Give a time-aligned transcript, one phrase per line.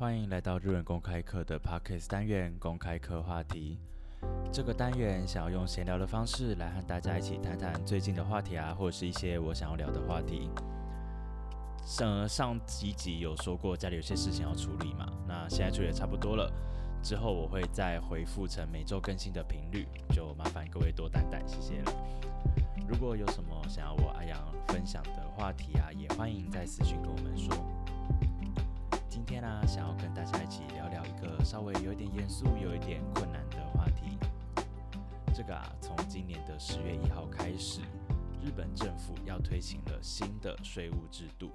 [0.00, 3.76] 欢迎来到日文公开课的 Podcast 单元公开课话题。
[4.50, 10.48] 这个单元想要用闲聊的方式来和大家一起谈谈最近的话题啊，或者是一些我想要聊的话题。
[11.84, 16.50] 上上几集有说过家里有些事情要处理嘛，那现在处理的差不多了，
[17.02, 21.92] 之后我会再回复成每周更新的频率，就麻烦各位多担待，谢谢了。
[22.88, 24.38] 如果有什么想要我阿阳
[24.68, 27.54] 分享的话题啊，也欢迎在私讯跟我们说。
[29.20, 34.18] 今天呢，想要跟大家一起聊聊一个稍微有一点严肃、有一点困难的话题。
[35.34, 37.82] 这个啊，从今年的十月一号开始，
[38.42, 41.52] 日本政府要推行了新的税务制度，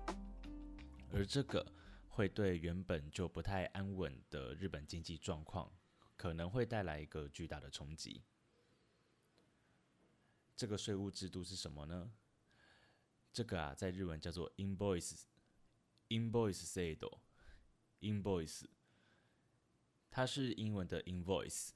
[1.12, 1.66] 而这个
[2.08, 5.74] 会对原本就不太安稳的日本经济状况，
[6.16, 8.22] 可能会带来一个巨大的冲击。
[10.56, 12.12] 这个税务制度是什么呢？
[13.34, 17.20] 这个啊，在日文叫做 invoice，invoice 制度。
[18.06, 18.66] invoice，
[20.12, 21.72] 它是英文的 invoice。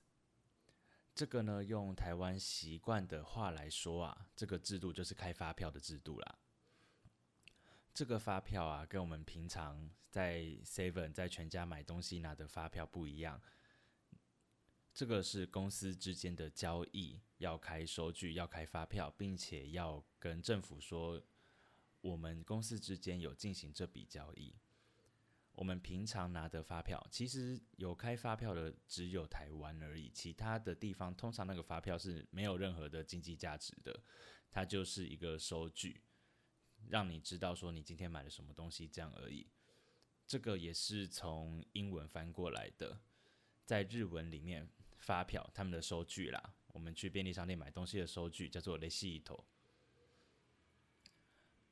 [1.16, 6.40] 这个呢，用台湾习惯的话来说啊，这个制度就是开发票的制度啦。
[7.94, 13.42] 这个发票啊，跟我们平常在 Seven 在全家买东西拿的发票不一样。
[14.94, 21.22] 这个是公司之间的交易，要开收据，要开发票，并且要跟政府说，
[22.02, 24.56] 我们公司之间有进行这笔交易。
[25.60, 34.02] 我们平常拿的发票，其实有开发票的只有台湾而已，其他的地方通常那个发票是没有任何的经济价值的，
[34.50, 36.02] 它就是一个收据，
[36.88, 39.50] 让你知道说你今天买了什么东西这样而已。
[40.26, 43.02] 这个也是从英文翻过来的，
[43.66, 44.66] 在日文里面
[45.00, 49.46] 发票他们的收据啦，我们去便利商店买东西的收据叫做雷西头。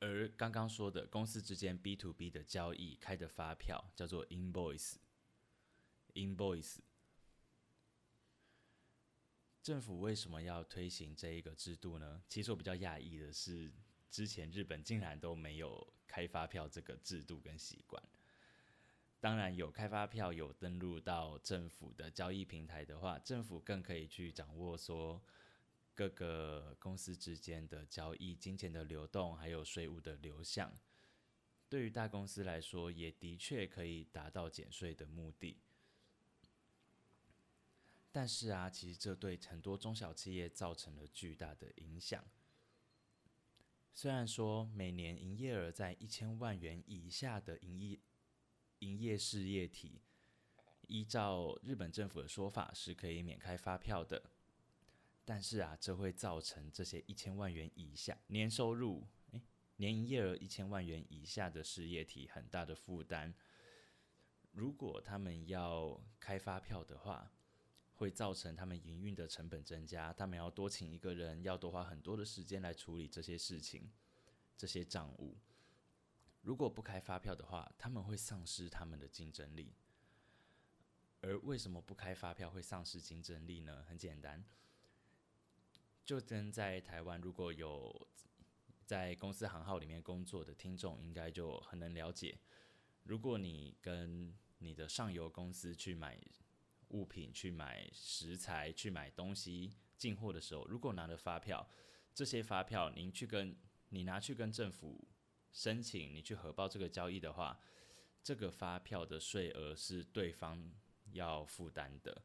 [0.00, 6.78] 而刚刚说的公司之间 B to B 的交易开的发票叫做 invoice，invoice。
[9.60, 12.22] 政府为什么要推行这一个制度呢？
[12.28, 13.72] 其实我比较讶异的是，
[14.08, 18.00] 之前日本竟然都没有开发票这个制度跟习惯。
[19.20, 25.20] 当然有开发票有登录到政府的交易平台的话，政府更可以去掌握说。
[25.98, 30.72] 各个公司之间的交易、金钱的流动，还有税务的流向，
[31.68, 35.58] 对于大公司来说，也的确可以达到减税的目的。
[38.12, 42.24] 但是啊，其实这对很多中小企业造成了巨大的影响。
[43.92, 47.98] 虽然说每年营业额在一千万元以下的营业
[48.78, 50.00] 营业事业体，
[50.86, 54.30] 依照日本政府的说法，是可以免开发票的。
[55.28, 59.42] 但是啊，这会造成这些一千万元以下年收入，诶，
[59.76, 63.34] 年营业额一千万元以下的事业体很大的负担。
[64.52, 67.30] 如果他们要开发票的话，
[67.96, 73.92] 会造成他们营运的成本增加，他们要多请一个人，要多花很多的时间来处理这些事情、
[74.56, 75.36] 这些账务。
[76.40, 79.74] 如果不开发票的话，他们会丧失他们的竞争力。
[81.20, 83.84] 而为什么不开发票会丧失竞争力呢？
[83.86, 84.42] 很简单。
[86.08, 88.08] 就跟在台湾，如果有
[88.86, 92.38] 在公司行号里面工作的听众，应该就很能了解。
[93.02, 96.18] 如果你跟你的上游公司去买
[96.88, 101.68] 物品、去买食材、去买东西进货的时候，如果拿了发票，
[102.14, 103.54] 这些发票您去跟
[103.90, 105.06] 你拿去跟政府
[105.52, 107.60] 申请，你去核报这个交易的话，
[108.22, 110.72] 这个发票的税额是对方
[111.12, 112.22] 要负担的。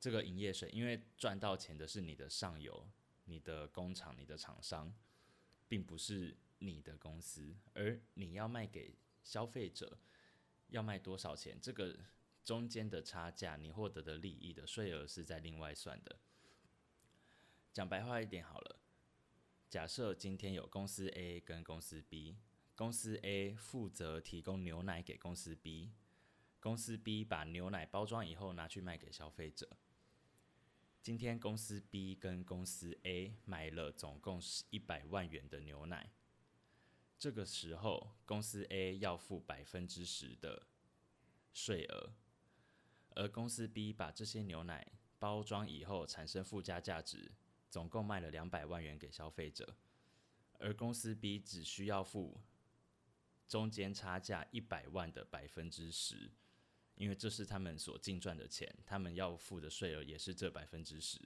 [0.00, 2.88] 这个营业税，因为赚到钱的是你的上游、
[3.26, 4.92] 你的工厂、你的厂商，
[5.68, 9.98] 并不是你的公司，而你要卖给消费者，
[10.68, 11.98] 要卖多少钱，这个
[12.42, 16.18] 中间的差价，你获得的利益的税额是在另外算的。
[17.70, 18.80] 讲白话一点好了，
[19.68, 22.38] 假设今天有公司 A 跟公司 B，
[22.74, 25.92] 公司 A 负责提供牛奶给公司 B，
[26.58, 29.68] 公司 B 把牛奶包装以后拿去卖给消费者。
[31.02, 36.12] 今天公司 B 跟公司 A 买了总共是一百万元的牛奶，
[37.18, 40.66] 这个时候公司 A 要付百分之十的
[41.54, 42.12] 税额，
[43.14, 47.32] 而公司 B 把这些牛奶包装以后产生附加价值，
[47.70, 49.74] 总共卖了两百万元给消费者，
[50.58, 52.38] 而公司 B 只需要付
[53.48, 56.30] 中间差价一百万的百分之十。
[57.00, 61.18] 因为这是他们所净赚的钱，他们要付的税额也是这百分之十。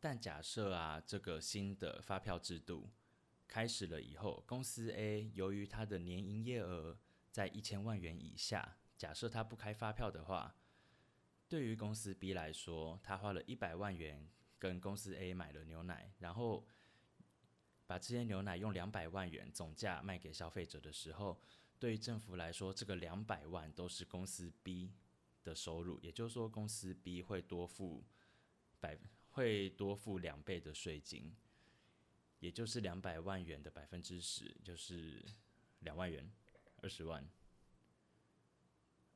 [0.00, 2.90] 但假设啊，这个新的发票制度
[3.46, 6.98] 开始了以后，公司 A 由于它的年营业额
[7.30, 10.56] 在一千万元以下，假设他不开发票的话，
[11.46, 14.26] 对于公司 B 来说，他花了一百万元
[14.58, 16.66] 跟公司 A 买了牛奶，然后
[17.86, 21.38] 把这些牛奶用两百万元总价卖给消费者的时候，
[21.84, 24.90] 对于政府来说，这个两百万都是公司 B
[25.42, 28.02] 的收入，也就是说，公司 B 会多付
[28.80, 28.98] 百
[29.32, 31.36] 会多付两倍的税金，
[32.40, 35.22] 也就是两百万元的百分之十，就是
[35.80, 36.32] 两万元。
[36.80, 37.28] 二十万，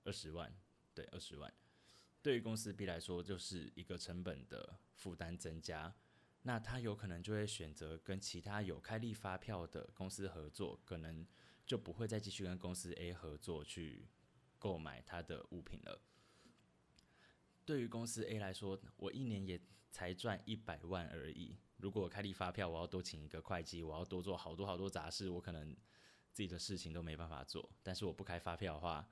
[0.04, 0.54] 二十万，
[0.94, 1.50] 对，二十万，
[2.20, 5.94] 对于公司 B 来说，就是一个成本的负担增加。
[6.42, 11.26] 那他有可能就会选择跟其他有开立发票的公司合作，可能
[11.68, 14.08] 就不会再继续跟公司 A 合作去
[14.58, 16.00] 购买他的物品了。
[17.64, 19.60] 对于公司 A 来说，我一年也
[19.92, 21.56] 才赚一百万而已。
[21.76, 25.76] 如果开立发票，我要多请一个会计，我要多做好多好多杂事，我可能。
[26.30, 29.08] 自己的事情都没办法做，但是我不开发票的话，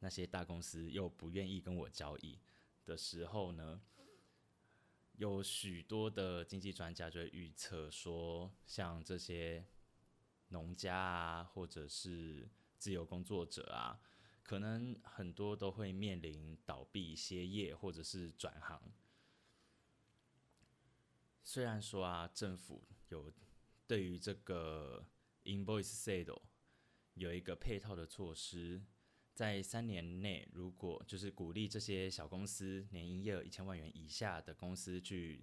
[0.00, 2.40] 那些大公司又不愿意跟我交易
[2.84, 3.80] 的时候呢，
[5.12, 9.64] 有许多的经济专家就会预测说，像这些
[10.48, 12.48] 农家啊，或者是
[12.78, 14.00] 自由工作者啊，
[14.42, 18.80] 可能很多都会面临倒闭、歇业或者是转行。
[21.42, 23.32] 虽然说啊，政府有
[23.86, 25.06] 对于这个
[25.44, 26.42] invoice sale。
[27.14, 28.84] 有一个配套的措施，
[29.32, 35.42] 在三年内，如果就是鼓励这些小公司年营业额一千万元以下的公司去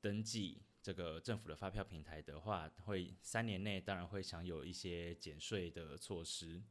[0.00, 6.62] 登记这个政府的发票平台的话，会三年内当然会享有一些减税的措施。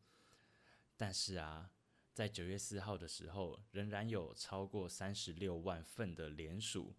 [0.95, 1.71] 但是啊，
[2.15, 6.95] 在九月四号的时候，仍然有超过三十六万份的联署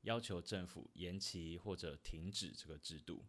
[0.00, 3.26] 要求政府延期或者停止这个制度。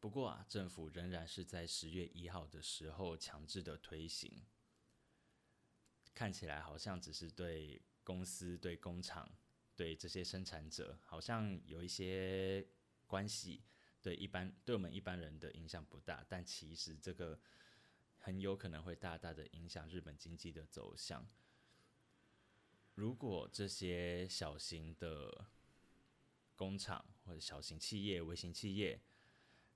[0.00, 4.44] 不过啊，政府仍然是在十月一号的时候强制的推行，
[6.12, 9.30] 看起来好像只是对公司、对工厂、
[9.78, 12.66] 对这些生产者，好像有一些
[13.06, 13.62] 关系，
[14.02, 17.38] 对一般对我们一般人的影响不大，但其实这个
[18.16, 21.24] 很有可能会大大的影响日本经济的走向。
[22.96, 25.46] 如果这些小型的
[26.56, 29.00] 工厂或者小型企业、微型企业，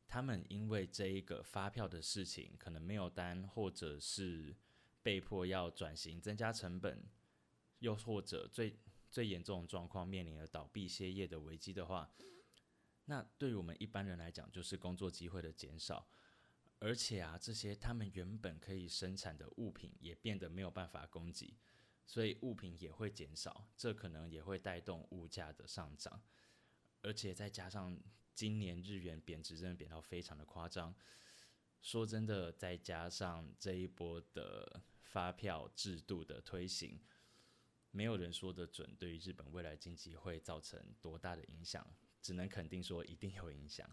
[0.08, 4.56] 他们因为这一个发票的事情，可能没有单，或者是
[5.00, 7.05] 被迫要转型、增加成本，
[7.78, 8.76] 又或者最
[9.12, 12.12] 最严重的状况面临了倒闭、歇业的危机的话，
[13.04, 16.08] 那对于我们一般人来讲，就是工作机会的减少，
[16.80, 21.56] 而且啊，这些他们原本可以生产的物品也变得没有办法供给，
[22.06, 26.22] 所以物品也会减少，这可能也会带动物价的上涨，
[27.02, 27.96] 而且再加上。
[28.34, 30.94] 今年日元贬值真的贬到非常的夸张，
[31.82, 36.98] 说真的，再加上这一波的发票制度的推行，
[37.94, 41.86] 没有人说得准对于日本未来经济会造成多大的影响，
[42.22, 43.86] 只能肯定说一定有影响。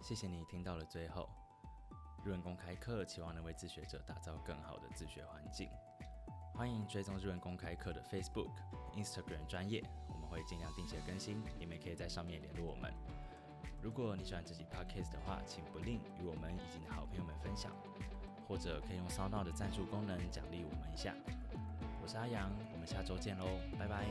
[0.00, 1.28] 谢谢你听到了最后，
[2.24, 5.68] 日文公开课期望能为自学者打造更好的自学环境。
[6.54, 8.50] 欢迎追踪日文公开课的 Facebook、
[8.94, 12.90] Instagram 专业，我们会尽量定期更新，你们也可以在上面联络我们。
[13.82, 17.70] 如果你喜欢这集 Podcast 的话，请不吝与我们以及你的好朋友们分享，
[18.48, 21.14] 或者可以用骚闹的赞助功能奖励我们一下。
[22.02, 23.46] 我是阿阳，我们下周见喽，
[23.78, 24.06] 拜拜。